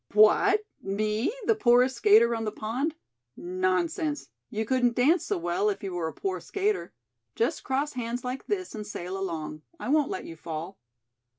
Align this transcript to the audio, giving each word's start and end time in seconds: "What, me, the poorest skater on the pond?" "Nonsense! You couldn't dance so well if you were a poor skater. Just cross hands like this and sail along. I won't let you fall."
"What, 0.13 0.61
me, 0.81 1.31
the 1.45 1.53
poorest 1.53 1.97
skater 1.97 2.35
on 2.35 2.43
the 2.43 2.51
pond?" 2.51 2.95
"Nonsense! 3.37 4.29
You 4.49 4.65
couldn't 4.65 4.95
dance 4.95 5.25
so 5.27 5.37
well 5.37 5.69
if 5.69 5.83
you 5.83 5.93
were 5.93 6.07
a 6.07 6.11
poor 6.11 6.39
skater. 6.39 6.91
Just 7.35 7.63
cross 7.63 7.93
hands 7.93 8.23
like 8.23 8.47
this 8.47 8.73
and 8.73 8.87
sail 8.87 9.15
along. 9.15 9.61
I 9.79 9.89
won't 9.89 10.09
let 10.09 10.25
you 10.25 10.35
fall." 10.35 10.79